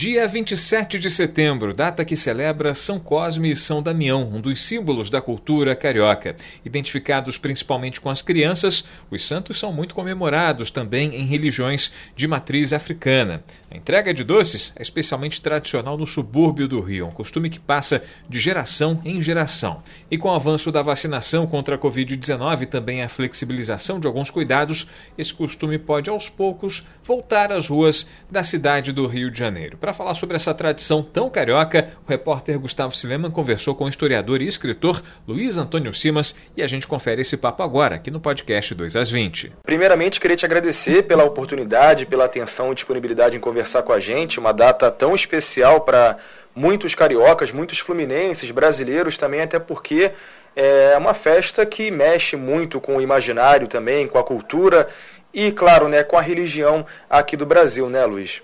[0.00, 5.10] Dia 27 de setembro, data que celebra São Cosme e São Damião, um dos símbolos
[5.10, 6.36] da cultura carioca.
[6.64, 12.72] Identificados principalmente com as crianças, os santos são muito comemorados também em religiões de matriz
[12.72, 13.42] africana.
[13.68, 18.00] A entrega de doces é especialmente tradicional no subúrbio do Rio, um costume que passa
[18.28, 19.82] de geração em geração.
[20.08, 24.30] E com o avanço da vacinação contra a Covid-19 e também a flexibilização de alguns
[24.30, 24.86] cuidados,
[25.18, 29.76] esse costume pode aos poucos voltar às ruas da cidade do Rio de Janeiro.
[29.88, 34.42] Para falar sobre essa tradição tão carioca, o repórter Gustavo Sileman conversou com o historiador
[34.42, 38.74] e escritor Luiz Antônio Simas e a gente confere esse papo agora, aqui no podcast
[38.74, 39.50] 2 às 20.
[39.64, 44.38] Primeiramente, queria te agradecer pela oportunidade, pela atenção e disponibilidade em conversar com a gente,
[44.38, 46.18] uma data tão especial para
[46.54, 50.12] muitos cariocas, muitos fluminenses, brasileiros também, até porque
[50.54, 54.86] é uma festa que mexe muito com o imaginário também, com a cultura
[55.32, 58.42] e, claro, né, com a religião aqui do Brasil, né, Luiz?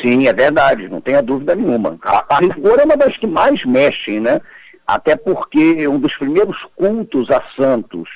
[0.00, 1.98] Sim, é verdade, não tenha dúvida nenhuma.
[2.02, 4.40] A, a rigor é uma das que mais mexem, né?
[4.86, 8.08] Até porque um dos primeiros cultos a santos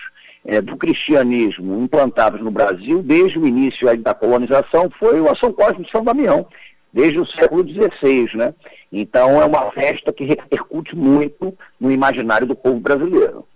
[0.44, 5.84] é, do cristianismo implantados no Brasil, desde o início da colonização, foi o São Cosme
[5.84, 6.46] de São Damião,
[6.92, 8.54] desde o século XVI, né?
[8.90, 13.46] Então é uma festa que repercute muito no imaginário do povo brasileiro.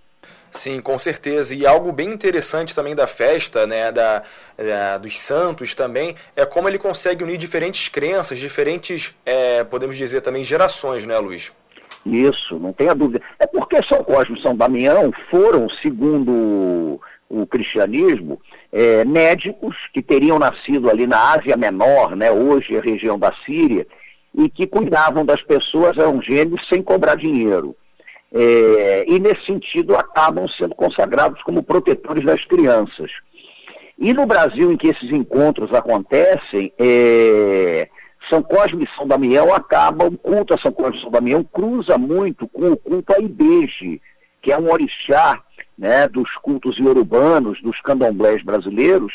[0.52, 1.54] Sim, com certeza.
[1.54, 4.22] E algo bem interessante também da festa, né, da,
[4.56, 10.20] da dos santos também, é como ele consegue unir diferentes crenças, diferentes, é, podemos dizer
[10.20, 11.50] também, gerações, né, Luiz?
[12.04, 13.22] Isso, não tenha dúvida.
[13.38, 18.38] É porque São Cosme e São Damião foram, segundo o cristianismo,
[18.70, 23.86] é, médicos que teriam nascido ali na Ásia Menor, né, hoje a região da Síria,
[24.34, 27.74] e que cuidavam das pessoas, eram gêmeos sem cobrar dinheiro.
[28.34, 33.10] É, e, nesse sentido, acabam sendo consagrados como protetores das crianças.
[33.98, 37.88] E no Brasil, em que esses encontros acontecem, é,
[38.30, 41.98] São Cosme e São Damião acabam, o culto a São Cosme e São Damião cruza
[41.98, 44.00] muito com o culto a Ibeje,
[44.40, 45.40] que é um orixá
[45.76, 49.12] né, dos cultos urbanos, dos candomblés brasileiros,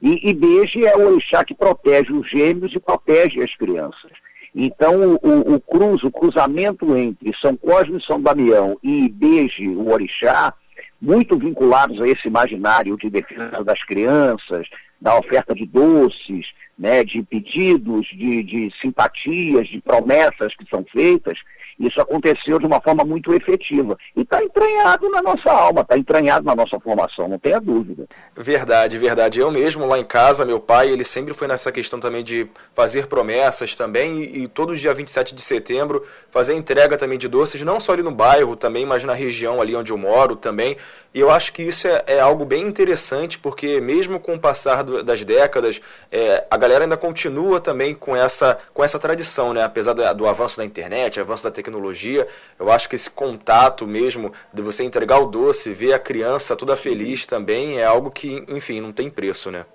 [0.00, 4.12] e Ibeje é o orixá que protege os gêmeos e protege as crianças.
[4.54, 9.90] Então, o, o, cruz, o cruzamento entre São Cosme e São Damião e Beje, o
[9.90, 10.52] Orixá,
[11.00, 14.68] muito vinculados a esse imaginário de defesa das crianças,
[15.00, 16.46] da oferta de doces,
[16.78, 21.38] né, de pedidos, de, de simpatias, de promessas que são feitas,
[21.86, 23.96] isso aconteceu de uma forma muito efetiva.
[24.16, 28.06] E está entranhado na nossa alma, está entranhado na nossa formação, não tenha dúvida.
[28.36, 29.40] Verdade, verdade.
[29.40, 33.06] Eu mesmo, lá em casa, meu pai, ele sempre foi nessa questão também de fazer
[33.06, 37.80] promessas também, e, e todo dia 27 de setembro fazer entrega também de doces, não
[37.80, 40.76] só ali no bairro também, mas na região ali onde eu moro também.
[41.14, 44.82] E eu acho que isso é, é algo bem interessante, porque mesmo com o passar
[44.82, 45.80] do, das décadas,
[46.10, 49.62] é, a galera ainda continua também com essa, com essa tradição, né?
[49.62, 52.26] Apesar do, do avanço da internet, avanço da tecnologia,
[52.58, 56.76] eu acho que esse contato mesmo de você entregar o doce, ver a criança toda
[56.76, 59.66] feliz também, é algo que, enfim, não tem preço, né?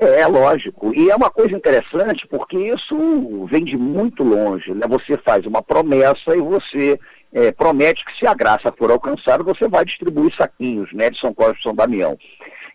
[0.00, 0.94] É, lógico.
[0.94, 4.72] E é uma coisa interessante porque isso vem de muito longe.
[4.72, 4.86] Né?
[4.88, 6.98] Você faz uma promessa e você
[7.32, 11.32] é, promete que se a graça for alcançada, você vai distribuir saquinhos né, de São
[11.32, 12.18] Cosme e São Damião.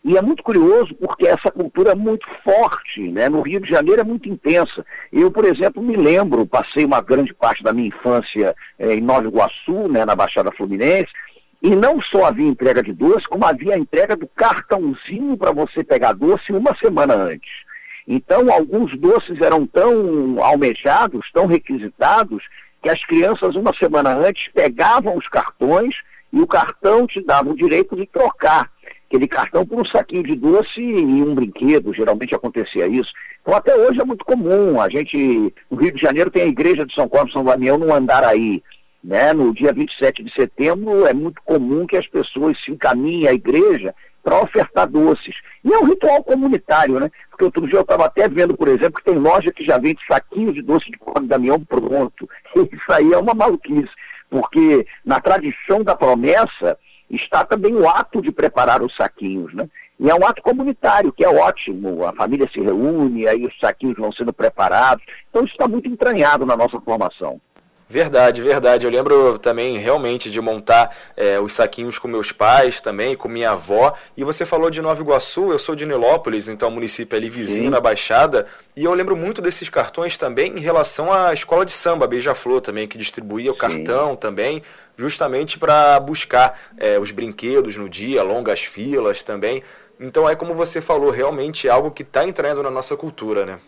[0.04, 3.28] E é muito curioso porque essa cultura é muito forte, né?
[3.28, 4.86] No Rio de Janeiro é muito intensa.
[5.12, 9.28] Eu, por exemplo, me lembro, passei uma grande parte da minha infância é, em Nova
[9.28, 11.12] Iguaçu, né, na Baixada Fluminense,
[11.60, 15.84] e não só havia entrega de doce, como havia a entrega do cartãozinho para você
[15.84, 17.66] pegar doce uma semana antes.
[18.08, 22.44] Então, alguns doces eram tão almejados, tão requisitados,
[22.86, 25.96] que as crianças, uma semana antes, pegavam os cartões
[26.32, 28.70] e o cartão te dava o direito de trocar
[29.08, 33.12] aquele cartão por um saquinho de doce e um brinquedo, geralmente acontecia isso.
[33.42, 36.86] Então até hoje é muito comum, a gente, no Rio de Janeiro tem a igreja
[36.86, 38.62] de São Cosme São Damião no Andaraí,
[39.04, 39.34] né?
[39.34, 43.96] No dia 27 de setembro é muito comum que as pessoas se encaminhem à igreja
[44.26, 45.36] para ofertar doces.
[45.64, 47.12] E é um ritual comunitário, né?
[47.30, 50.04] Porque outro dia eu estava até vendo, por exemplo, que tem loja que já vende
[50.08, 52.28] saquinhos de doce de Cosme Damião pronto.
[52.56, 53.92] Isso aí é uma maluquice,
[54.28, 56.76] porque na tradição da promessa
[57.08, 59.70] está também o ato de preparar os saquinhos, né?
[60.00, 62.04] E é um ato comunitário, que é ótimo.
[62.04, 65.06] A família se reúne, aí os saquinhos vão sendo preparados.
[65.30, 67.40] Então isso está muito entranhado na nossa formação.
[67.88, 68.86] Verdade, verdade.
[68.86, 73.52] Eu lembro também realmente de montar é, os saquinhos com meus pais também, com minha
[73.52, 73.94] avó.
[74.18, 77.70] E você falou de Nova Iguaçu, eu sou de Nilópolis, então município ali vizinho Sim.
[77.70, 78.48] na Baixada.
[78.76, 82.88] E eu lembro muito desses cartões também em relação à escola de samba, Beija-Flor também,
[82.88, 83.60] que distribuía o Sim.
[83.60, 84.64] cartão também,
[84.98, 89.62] justamente para buscar é, os brinquedos no dia, longas filas também.
[90.00, 93.60] Então é como você falou, realmente é algo que está entrando na nossa cultura, né?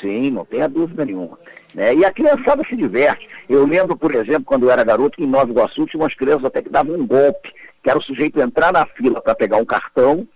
[0.00, 1.38] Sim, não tenha dúvida nenhuma.
[1.74, 1.94] Né?
[1.94, 3.28] E a criançada se diverte.
[3.48, 6.44] Eu lembro, por exemplo, quando eu era garoto, que em Nova Iguaçu tinha umas crianças
[6.44, 9.64] até que davam um golpe, que era o sujeito entrar na fila para pegar um
[9.64, 10.26] cartão,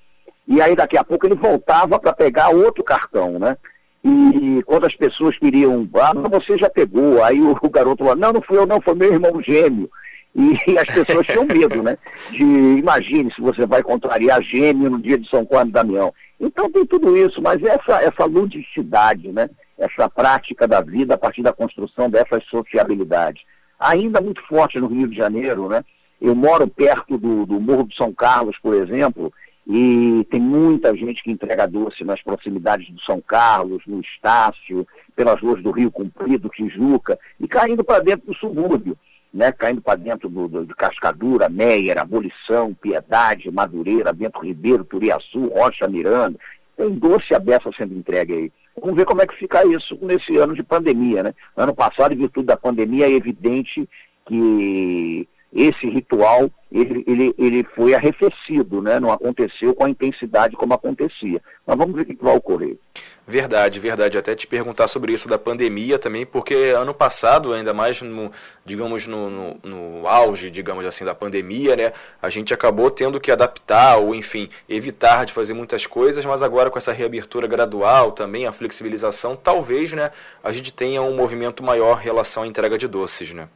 [0.46, 3.56] e aí daqui a pouco ele voltava para pegar outro cartão, né?
[4.05, 8.32] E quando as pessoas queriam, ah, você já pegou, aí o, o garoto falou, não,
[8.32, 9.88] não fui eu não, foi meu irmão gêmeo.
[10.34, 11.96] E, e as pessoas tinham medo, né?
[12.31, 16.12] De, imagine se você vai contrariar gêmeo no dia de São Juan e Damião.
[16.40, 19.49] Então tem tudo isso, mas essa, essa ludicidade, né?
[19.82, 23.43] Essa prática da vida a partir da construção dessas sociabilidades.
[23.79, 25.84] Ainda muito forte no Rio de Janeiro, né?
[26.20, 29.32] Eu moro perto do, do Morro do São Carlos, por exemplo,
[29.67, 34.87] e tem muita gente que entrega doce nas proximidades do São Carlos, no Estácio,
[35.17, 38.96] pelas ruas do Rio Comprido, Tijuca, e caindo para dentro do subúrbio,
[39.34, 39.50] né?
[39.50, 45.88] caindo para dentro do, do, de Cascadura, Meyer, Abolição, Piedade, Madureira, Bento Ribeiro, Turiaçu, Rocha
[45.88, 46.38] Miranda.
[46.76, 48.52] Tem doce aberto sendo entregue aí.
[48.80, 51.34] Vamos ver como é que fica isso nesse ano de pandemia, né?
[51.56, 53.88] Ano passado, em virtude da pandemia, é evidente
[54.26, 58.99] que esse ritual ele, ele, ele foi arrefecido, né?
[58.99, 61.40] não aconteceu com a intensidade como acontecia.
[61.66, 62.78] Mas vamos ver o que vai ocorrer.
[63.28, 64.16] Verdade, verdade.
[64.16, 68.32] Até te perguntar sobre isso da pandemia também, porque ano passado, ainda mais no,
[68.64, 71.93] digamos, no, no, no, auge, digamos assim, da pandemia, né?
[72.20, 76.70] A gente acabou tendo que adaptar ou, enfim, evitar de fazer muitas coisas, mas agora
[76.70, 80.10] com essa reabertura gradual também, a flexibilização, talvez, né,
[80.43, 83.48] a gente tenha um movimento maior em relação à entrega de doces, né?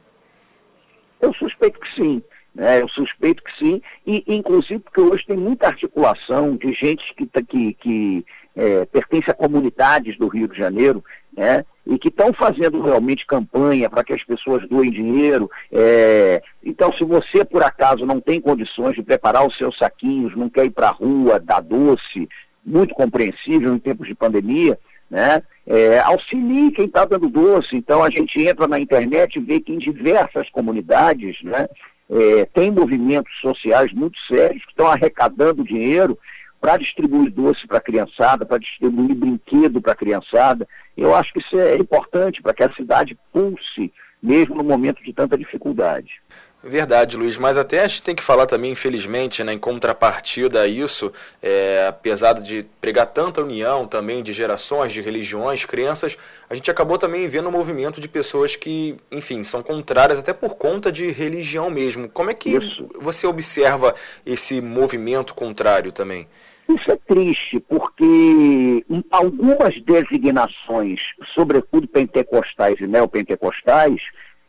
[1.21, 2.21] Eu suspeito que sim.
[2.53, 2.81] Né?
[2.81, 7.41] Eu suspeito que sim, e inclusive porque hoje tem muita articulação de gente que, tá,
[7.41, 8.25] que, que
[8.55, 11.03] é, pertence a comunidades do Rio de Janeiro,
[11.35, 11.63] né?
[11.89, 15.49] e que estão fazendo realmente campanha para que as pessoas doem dinheiro.
[15.71, 16.41] É...
[16.63, 20.65] Então, se você, por acaso, não tem condições de preparar os seus saquinhos, não quer
[20.65, 22.27] ir para a rua, dar doce,
[22.65, 24.77] muito compreensível em tempos de pandemia,
[25.09, 25.41] né?
[25.65, 27.75] É, auxilie quem está dando doce.
[27.75, 31.67] Então a gente entra na internet e vê que em diversas comunidades né,
[32.09, 36.17] é, tem movimentos sociais muito sérios que estão arrecadando dinheiro
[36.59, 40.67] para distribuir doce para a criançada, para distribuir brinquedo para a criançada.
[40.95, 45.13] Eu acho que isso é importante para que a cidade pulse, mesmo no momento de
[45.13, 46.21] tanta dificuldade.
[46.69, 50.67] Verdade, Luiz, mas até a gente tem que falar também, infelizmente, né, em contrapartida a
[50.67, 56.17] isso, é, apesar de pregar tanta união também de gerações, de religiões, crenças,
[56.49, 60.55] a gente acabou também vendo um movimento de pessoas que, enfim, são contrárias até por
[60.55, 62.09] conta de religião mesmo.
[62.09, 62.89] Como é que isso.
[62.99, 66.27] você observa esse movimento contrário também?
[66.67, 70.99] Isso é triste, porque algumas designações,
[71.33, 74.01] sobretudo pentecostais e neopentecostais,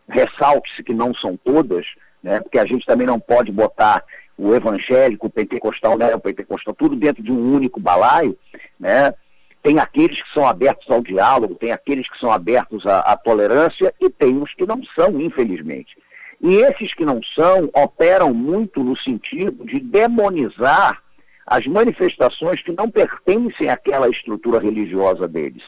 [0.08, 1.86] ressalte-se que não são todas,
[2.22, 4.04] né, porque a gente também não pode botar
[4.36, 8.38] o evangélico, o pentecostal, né, o pentecostal, tudo dentro de um único balaio,
[8.78, 9.12] né?
[9.60, 13.92] Tem aqueles que são abertos ao diálogo, tem aqueles que são abertos à, à tolerância
[14.00, 15.96] e tem os que não são, infelizmente.
[16.40, 21.02] E esses que não são operam muito no sentido de demonizar
[21.44, 25.64] as manifestações que não pertencem àquela estrutura religiosa deles,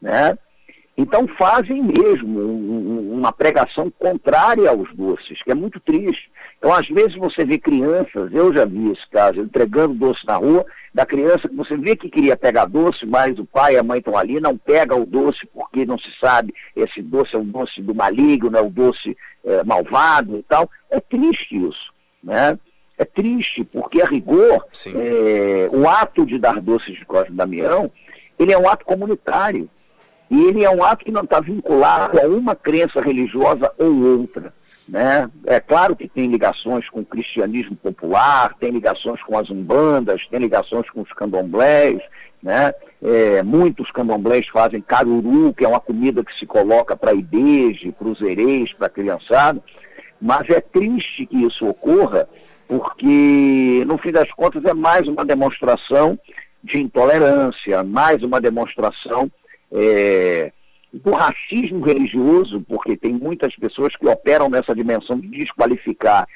[0.00, 0.36] né?
[1.00, 2.38] Então fazem mesmo
[3.14, 6.30] uma pregação contrária aos doces, que é muito triste.
[6.58, 10.62] Então, às vezes, você vê crianças, eu já vi esse caso, entregando doce na rua,
[10.92, 13.98] da criança que você vê que queria pegar doce, mas o pai e a mãe
[14.00, 17.80] estão ali, não pega o doce porque não se sabe, esse doce é um doce
[17.80, 20.70] do maligno, é um doce é, malvado e tal.
[20.90, 22.58] É triste isso, né?
[22.98, 27.90] É triste, porque a rigor, é, o ato de dar doces de Cosme Damião,
[28.38, 29.66] ele é um ato comunitário.
[30.30, 34.54] E ele é um ato que não está vinculado a uma crença religiosa ou outra.
[34.88, 35.30] Né?
[35.46, 40.40] É claro que tem ligações com o cristianismo popular, tem ligações com as umbandas, tem
[40.40, 42.00] ligações com os candomblés,
[42.42, 42.72] né?
[43.02, 48.08] É, muitos candomblés fazem caruru, que é uma comida que se coloca para ideje, para
[48.08, 49.62] os ereis, para a criançada,
[50.20, 52.28] mas é triste que isso ocorra,
[52.66, 56.18] porque no fim das contas é mais uma demonstração
[56.62, 59.30] de intolerância, mais uma demonstração
[59.72, 60.52] é,
[60.92, 66.26] do racismo religioso, porque tem muitas pessoas que operam nessa dimensão de desqualificar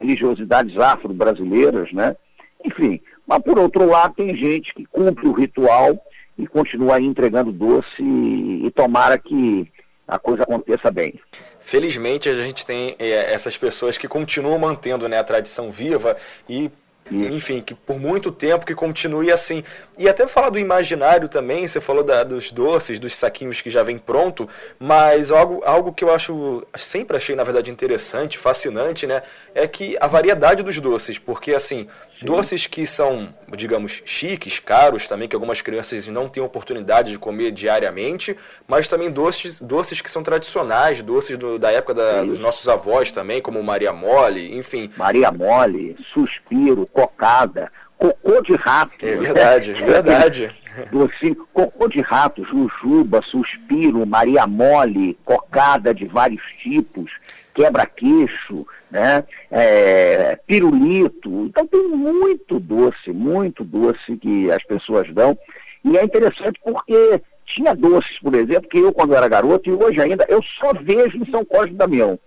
[0.00, 2.16] religiosidades afro-brasileiras, né?
[2.64, 5.98] Enfim, mas por outro lado tem gente que cumpre o ritual
[6.38, 9.70] e continua aí entregando doce e, e tomara que
[10.06, 11.18] a coisa aconteça bem.
[11.60, 16.16] felizmente a gente tem é, essas pessoas que continuam mantendo né, a tradição viva
[16.48, 16.70] e
[17.10, 19.62] enfim, que por muito tempo que continue assim.
[19.98, 23.82] E até falar do imaginário também, você falou da, dos doces, dos saquinhos que já
[23.82, 29.22] vem pronto, mas algo, algo que eu acho, sempre achei na verdade interessante, fascinante, né,
[29.54, 32.26] é que a variedade dos doces, porque assim, Sim.
[32.26, 37.50] doces que são, digamos, chiques, caros também, que algumas crianças não têm oportunidade de comer
[37.50, 42.68] diariamente, mas também doces, doces que são tradicionais, doces do, da época da, dos nossos
[42.68, 44.90] avós também, como Maria Mole, enfim.
[44.96, 48.92] Maria Mole, Suspiro, Cocada, cocô de rato.
[49.00, 50.56] É verdade, é verdade.
[50.90, 57.12] Docinho, cocô de rato, jujuba, suspiro, maria mole, cocada de vários tipos,
[57.54, 59.24] quebra-queixo, né?
[59.50, 61.46] É, pirulito.
[61.46, 65.38] Então tem muito doce, muito doce que as pessoas dão.
[65.84, 70.00] E é interessante porque tinha doces, por exemplo, que eu quando era garoto, e hoje
[70.00, 72.18] ainda, eu só vejo em São Cosme Damião.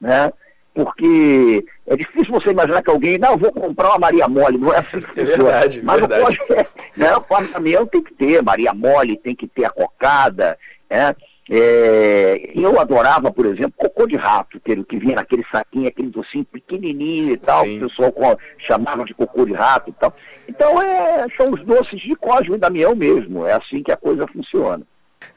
[0.00, 0.32] Né?
[0.78, 4.78] porque é difícil você imaginar que alguém, não, vou comprar uma Maria Mole, não é
[4.78, 6.22] assim que é verdade, Mas verdade.
[6.22, 7.20] o pode, né, o
[7.52, 10.56] caminhão tem que ter Maria Mole, tem que ter a cocada,
[10.88, 11.16] né?
[11.50, 16.44] É, eu adorava, por exemplo, cocô de rato, que, que vinha naquele saquinho, aquele docinho
[16.44, 17.78] pequenininho e tal, Sim.
[17.78, 20.14] que o pessoal chamava de cocô de rato e tal.
[20.46, 24.26] Então, é, são os doces de Cosme e Damião mesmo, é assim que a coisa
[24.26, 24.86] funciona.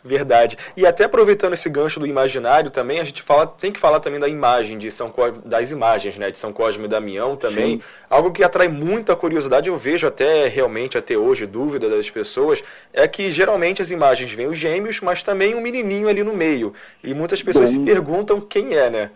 [0.03, 0.57] Verdade.
[0.75, 4.19] E até aproveitando esse gancho do imaginário também, a gente fala, tem que falar também
[4.19, 5.13] da imagem de São
[5.45, 7.77] das imagens, né, de São Cosme e Damião também.
[7.77, 7.83] Sim.
[8.09, 13.07] Algo que atrai muita curiosidade, eu vejo até realmente até hoje dúvida das pessoas, é
[13.07, 16.73] que geralmente as imagens vêm os gêmeos, mas também um menininho ali no meio.
[17.03, 17.79] E muitas pessoas Bom.
[17.79, 19.11] se perguntam quem é, né?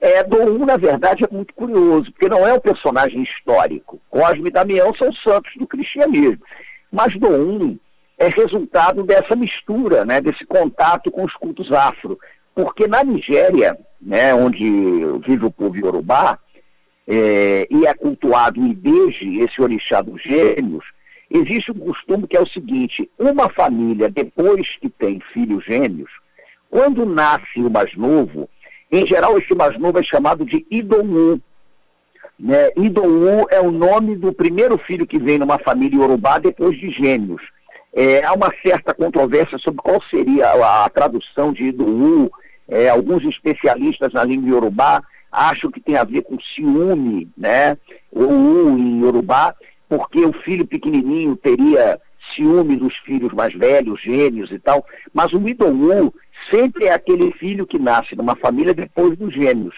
[0.00, 4.00] É, Dom, na verdade, é muito curioso, porque não é um personagem histórico.
[4.08, 6.40] Cosme e Damião são santos do cristianismo.
[6.90, 7.76] Mas Dom
[8.18, 12.18] é resultado dessa mistura, né, desse contato com os cultos afro.
[12.54, 14.64] Porque na Nigéria, né, onde
[15.24, 16.38] vive o povo Yorubá,
[17.06, 18.76] é, e é cultuado o
[19.40, 20.84] esse orixá dos gêmeos,
[21.30, 26.10] existe um costume que é o seguinte, uma família, depois que tem filhos gêmeos,
[26.68, 28.48] quando nasce o mais novo,
[28.90, 31.40] em geral esse mais novo é chamado de Idomu.
[32.38, 32.70] Né?
[32.76, 37.42] Idomu é o nome do primeiro filho que vem numa família Yorubá depois de gêmeos.
[38.00, 42.30] É, há uma certa controvérsia sobre qual seria a, a tradução de Iduú.
[42.68, 45.02] É, alguns especialistas na língua iorubá
[45.32, 47.76] acham que tem a ver com ciúme, né?
[48.12, 49.52] O U em iorubá,
[49.88, 52.00] porque o filho pequenininho teria
[52.36, 54.86] ciúme dos filhos mais velhos, gêmeos e tal.
[55.12, 56.14] Mas o Idomu
[56.52, 59.74] sempre é aquele filho que nasce numa família depois dos gêmeos.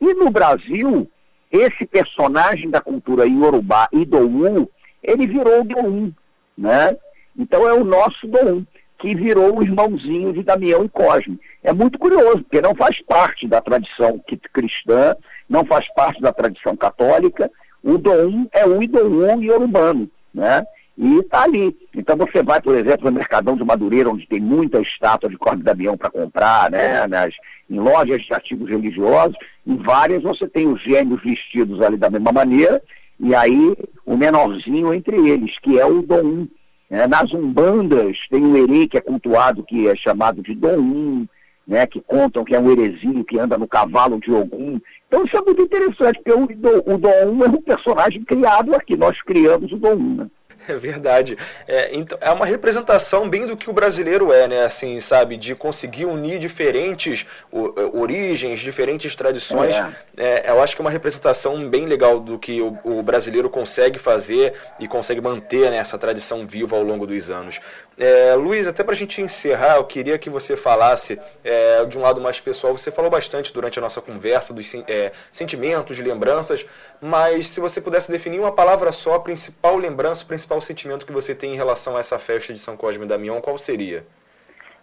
[0.00, 1.06] E no Brasil,
[1.50, 4.70] esse personagem da cultura iorubá, Idomu,
[5.02, 6.10] ele virou Doum,
[6.56, 6.96] né?
[7.36, 8.62] Então é o nosso Dom,
[8.98, 11.38] que virou o irmãozinho de Damião e Cosme.
[11.62, 14.22] É muito curioso, porque não faz parte da tradição
[14.52, 15.16] cristã,
[15.48, 17.50] não faz parte da tradição católica.
[17.82, 20.64] O Dom é o Idom iorubano, né?
[20.96, 21.76] E está ali.
[21.94, 25.62] Então você vai, por exemplo, no Mercadão de Madureira, onde tem muita estátua de Cosme
[25.62, 27.06] Damião para comprar, né?
[27.06, 27.34] Nas,
[27.68, 29.34] em lojas de artigos religiosos,
[29.66, 32.82] em várias você tem os gêmeos vestidos ali da mesma maneira,
[33.18, 33.74] e aí
[34.04, 36.46] o menorzinho entre eles, que é o Dom
[36.92, 41.26] é, nas umbandas tem um herê que é cultuado, que é chamado de Dom
[41.66, 44.78] né, que contam que é um herezinho que anda no cavalo de Ogum.
[45.08, 49.20] Então isso é muito interessante, porque o, o Dom é um personagem criado aqui, nós
[49.22, 50.26] criamos o Dom né?
[50.68, 51.36] É verdade.
[51.66, 54.64] É, então, é uma representação bem do que o brasileiro é, né?
[54.64, 55.36] Assim, sabe?
[55.36, 57.26] De conseguir unir diferentes
[57.92, 59.74] origens, diferentes tradições.
[59.74, 59.92] É.
[60.16, 63.98] É, eu acho que é uma representação bem legal do que o, o brasileiro consegue
[63.98, 67.60] fazer e consegue manter né, essa tradição viva ao longo dos anos.
[68.04, 72.00] É, Luiz, até para a gente encerrar, eu queria que você falasse é, de um
[72.00, 72.76] lado mais pessoal.
[72.76, 76.66] Você falou bastante durante a nossa conversa dos é, sentimentos, lembranças,
[77.00, 81.12] mas se você pudesse definir uma palavra só, a principal lembrança, o principal sentimento que
[81.12, 84.04] você tem em relação a essa festa de São Cosme e Damião, qual seria?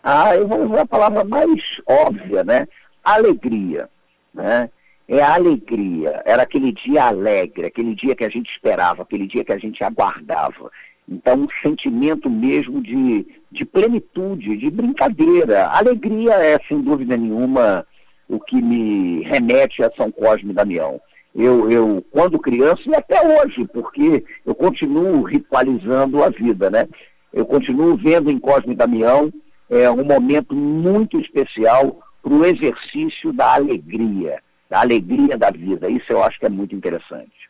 [0.02, 2.70] Ah, eu vou usar a palavra mais óbvia, né?
[3.04, 3.90] Alegria,
[4.34, 4.70] né?
[5.10, 6.22] É a alegria.
[6.24, 9.84] Era aquele dia alegre, aquele dia que a gente esperava, aquele dia que a gente
[9.84, 10.72] aguardava.
[11.10, 15.68] Então, um sentimento mesmo de, de plenitude, de brincadeira.
[15.70, 17.86] Alegria é, sem dúvida nenhuma,
[18.28, 21.02] o que me remete a São Cosme e Damião.
[21.36, 26.88] Eu, eu, quando criança, e até hoje, porque eu continuo ritualizando a vida, né?
[27.34, 29.32] Eu continuo vendo em Cosme e Damião
[29.70, 35.90] é, um momento muito especial para o exercício da alegria, da alegria da vida.
[35.90, 37.50] Isso eu acho que é muito interessante.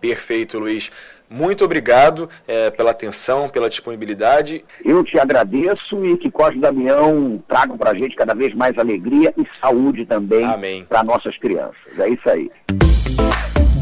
[0.00, 0.90] Perfeito, Luiz.
[1.28, 4.64] Muito obrigado é, pela atenção, pela disponibilidade.
[4.84, 9.32] Eu te agradeço e que Cosme Damião tragam para a gente cada vez mais alegria
[9.36, 10.46] e saúde também
[10.88, 11.98] para nossas crianças.
[11.98, 12.50] É isso aí.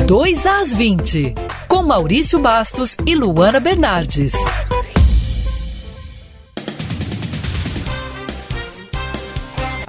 [0.06, 1.34] 2 às 20,
[1.68, 4.34] com Maurício Bastos e Luana Bernardes.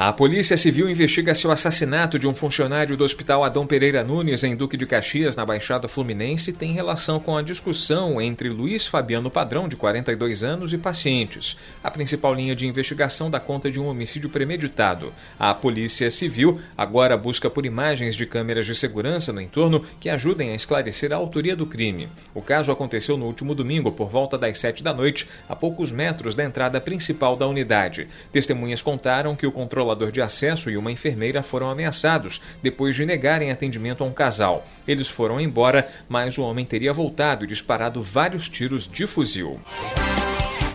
[0.06, 4.44] A Polícia Civil investiga se o assassinato de um funcionário do Hospital Adão Pereira Nunes,
[4.44, 9.32] em Duque de Caxias, na Baixada Fluminense, tem relação com a discussão entre Luiz Fabiano
[9.32, 11.58] Padrão, de 42 anos, e pacientes.
[11.82, 15.10] A principal linha de investigação dá conta de um homicídio premeditado.
[15.40, 20.50] A Polícia Civil agora busca por imagens de câmeras de segurança no entorno que ajudem
[20.50, 22.10] a esclarecer a autoria do crime.
[22.36, 26.36] O caso aconteceu no último domingo, por volta das 7 da noite, a poucos metros
[26.36, 28.10] da entrada principal da unidade.
[28.34, 33.06] Testemunhas contaram que o controlador controlador de acesso e uma enfermeira foram ameaçados depois de
[33.06, 34.66] negarem atendimento a um casal.
[34.88, 39.60] Eles foram embora, mas o homem teria voltado e disparado vários tiros de fuzil.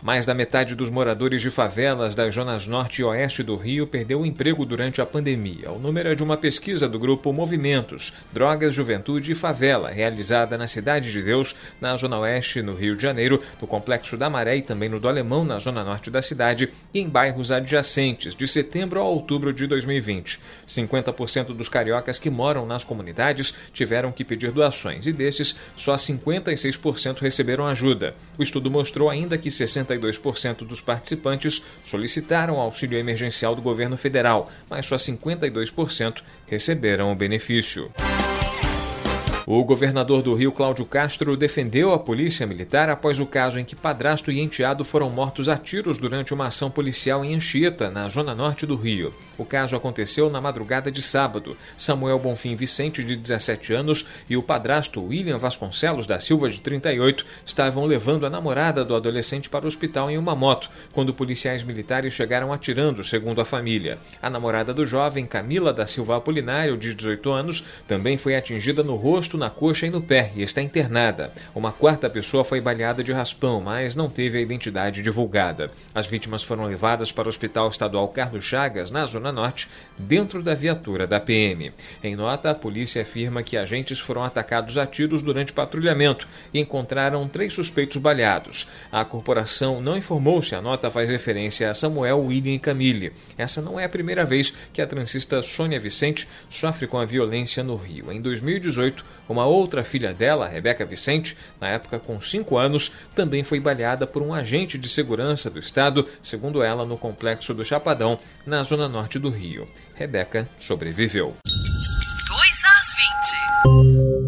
[0.03, 4.21] Mais da metade dos moradores de favelas das zonas norte e oeste do Rio perdeu
[4.21, 5.73] o emprego durante a pandemia.
[5.73, 10.69] O número é de uma pesquisa do grupo Movimentos, Drogas, Juventude e Favela, realizada na
[10.69, 14.63] Cidade de Deus, na zona oeste, no Rio de Janeiro, no Complexo da Maré e
[14.63, 19.01] também no do Alemão, na zona norte da cidade, e em bairros adjacentes, de setembro
[19.01, 20.39] a outubro de 2020.
[20.67, 27.19] 50% dos cariocas que moram nas comunidades tiveram que pedir doações e desses, só 56%
[27.19, 28.13] receberam ajuda.
[28.39, 29.51] O estudo mostrou ainda que
[29.89, 37.15] 62 42% dos participantes solicitaram auxílio emergencial do governo federal, mas só 52% receberam o
[37.17, 37.91] benefício.
[39.51, 43.75] O governador do Rio, Cláudio Castro, defendeu a polícia militar após o caso em que
[43.75, 48.35] padrasto e enteado foram mortos a tiros durante uma ação policial em Anchieta, na zona
[48.35, 49.11] norte do Rio.
[49.39, 51.57] O caso aconteceu na madrugada de sábado.
[51.79, 57.25] Samuel Bonfim Vicente, de 17 anos, e o padrasto William Vasconcelos da Silva, de 38,
[57.47, 62.13] estavam levando a namorada do adolescente para o hospital em uma moto, quando policiais militares
[62.13, 63.97] chegaram atirando, segundo a família.
[64.21, 68.95] A namorada do jovem, Camila da Silva Apolinário, de 18 anos, também foi atingida no
[68.95, 71.33] rosto na coxa e no pé e está internada.
[71.55, 75.71] Uma quarta pessoa foi baleada de raspão, mas não teve a identidade divulgada.
[75.95, 80.55] As vítimas foram levadas para o Hospital Estadual Carlos Chagas, na Zona Norte, dentro da
[80.55, 81.73] viatura da PM.
[82.03, 87.27] Em nota, a polícia afirma que agentes foram atacados a tiros durante patrulhamento e encontraram
[87.29, 88.69] três suspeitos baleados.
[88.91, 93.13] A corporação não informou se a nota faz referência a Samuel, William e Camille.
[93.37, 97.63] Essa não é a primeira vez que a transista Sônia Vicente sofre com a violência
[97.63, 98.11] no Rio.
[98.11, 103.61] Em 2018, uma outra filha dela, Rebeca Vicente, na época com 5 anos, também foi
[103.61, 108.63] baleada por um agente de segurança do estado, segundo ela, no complexo do Chapadão, na
[108.63, 109.67] zona norte do Rio.
[109.95, 111.37] Rebeca sobreviveu.
[111.45, 112.93] 2 às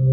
[0.04, 0.09] 20.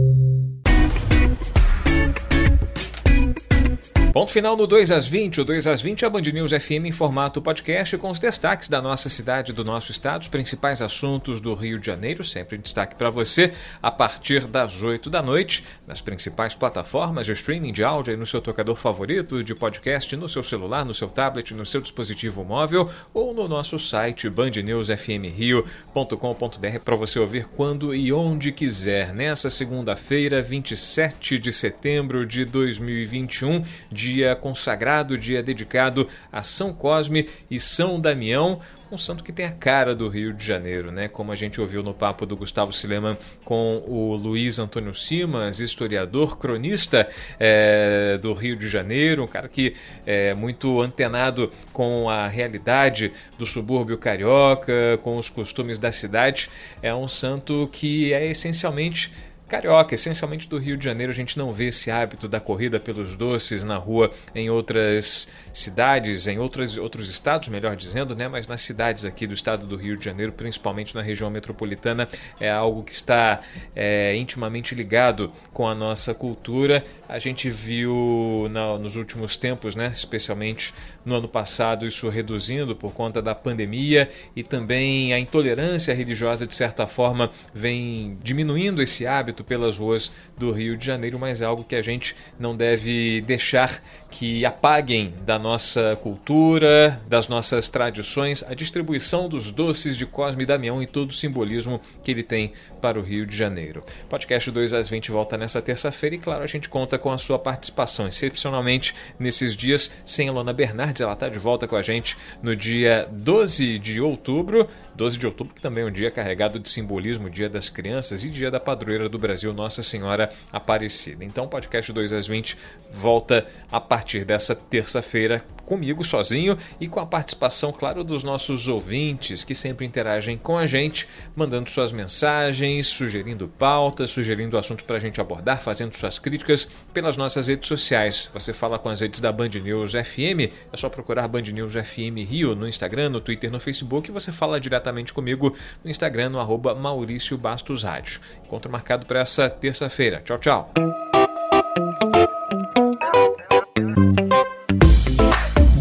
[4.17, 5.41] Ponto final no 2 às 20.
[5.41, 8.67] O 2 às 20 é a Band News FM em formato podcast com os destaques
[8.67, 12.59] da nossa cidade, do nosso estado, os principais assuntos do Rio de Janeiro, sempre em
[12.59, 17.83] destaque para você, a partir das 8 da noite, nas principais plataformas de streaming de
[17.83, 21.63] áudio e no seu tocador favorito de podcast, no seu celular, no seu tablet, no
[21.63, 29.13] seu dispositivo móvel ou no nosso site bandnewsfmrio.com.br para você ouvir quando e onde quiser.
[29.13, 37.27] Nessa segunda-feira, 27 de setembro de 2021, de dia consagrado, dia dedicado a São Cosme
[37.51, 41.09] e São Damião, um santo que tem a cara do Rio de Janeiro, né?
[41.09, 46.37] Como a gente ouviu no papo do Gustavo Sileman com o Luiz Antônio Simas, historiador,
[46.37, 47.05] cronista
[47.37, 53.45] é, do Rio de Janeiro, um cara que é muito antenado com a realidade do
[53.45, 56.49] subúrbio carioca, com os costumes da cidade.
[56.81, 59.11] É um santo que é essencialmente
[59.47, 63.15] carioca, essencialmente do Rio de Janeiro, a gente não vê esse hábito da corrida pelos
[63.15, 68.27] doces na rua em outras cidades, em outras, outros estados, melhor dizendo, né?
[68.27, 72.07] mas nas cidades aqui do estado do Rio de Janeiro, principalmente na região metropolitana,
[72.39, 73.41] é algo que está
[73.75, 76.83] é, intimamente ligado com a nossa cultura.
[77.07, 79.91] A gente viu na, nos últimos tempos, né?
[79.95, 80.73] especialmente
[81.05, 86.53] no ano passado, isso reduzindo por conta da pandemia e também a intolerância religiosa, de
[86.53, 91.63] certa forma, vem diminuindo esse hábito pelas ruas do Rio de Janeiro, mas é algo
[91.63, 93.81] que a gente não deve deixar
[94.17, 100.45] que apaguem da nossa cultura, das nossas tradições, a distribuição dos doces de Cosme e
[100.47, 102.51] Damião e todo o simbolismo que ele tem
[102.81, 103.83] para o Rio de Janeiro.
[104.09, 107.37] Podcast 2 às 20 volta nessa terça-feira e, claro, a gente conta com a sua
[107.37, 111.01] participação, excepcionalmente nesses dias sem a Lona Bernardes.
[111.01, 115.53] Ela está de volta com a gente no dia 12 de outubro, 12 de outubro,
[115.53, 119.07] que também é um dia carregado de simbolismo, dia das crianças e dia da padroeira
[119.07, 119.53] do Brasil.
[119.53, 121.23] Nossa Senhora Aparecida.
[121.23, 122.57] Então, podcast 2 às 20
[122.91, 129.43] volta a partir dessa terça-feira comigo sozinho e com a participação, claro, dos nossos ouvintes
[129.43, 134.99] que sempre interagem com a gente, mandando suas mensagens, sugerindo pautas, sugerindo assuntos para a
[134.99, 138.29] gente abordar, fazendo suas críticas pelas nossas redes sociais.
[138.33, 142.25] Você fala com as redes da Band News FM, é só procurar Band News FM
[142.25, 146.39] Rio no Instagram, no Twitter, no Facebook e você fala diretamente comigo no Instagram, no
[146.39, 148.21] arroba Maurício Bastos Rádio.
[148.45, 150.21] Encontro marcado para essa terça-feira.
[150.23, 150.71] Tchau, tchau.